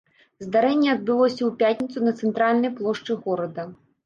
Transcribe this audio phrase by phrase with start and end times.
[0.45, 3.69] Здарэнне адбылося ў пятніцу на цэнтральнай плошчы горада.